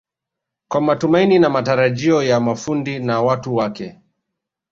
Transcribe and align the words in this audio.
kwa 0.67 0.81
matumaini 0.81 1.39
na 1.39 1.49
matarajio 1.49 2.23
ya 2.23 2.39
mafundi 2.39 2.99
na 2.99 3.21
watu 3.21 3.55
wake 3.55 3.99